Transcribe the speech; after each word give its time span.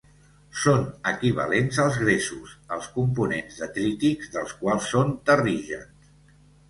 Són 0.59 0.79
equivalents 1.09 1.77
als 1.83 1.99
gresos, 2.05 2.55
els 2.77 2.87
components 2.95 3.61
detrítics 3.65 4.33
dels 4.37 4.57
quals 4.63 4.89
són 4.95 5.13
terrígens. 5.29 6.09